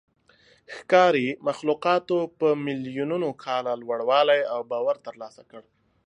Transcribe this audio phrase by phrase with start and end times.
[0.75, 5.61] ښکاري مخلوقاتو په میلیونونو کاله لوړوالی او باور ترلاسه کړ.